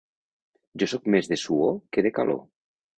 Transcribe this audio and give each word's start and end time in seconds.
Jo 0.83 0.89
soc 0.95 1.05
més 1.17 1.31
de 1.35 1.41
suor 1.45 1.79
que 1.95 2.09
de 2.09 2.17
calor. 2.21 2.45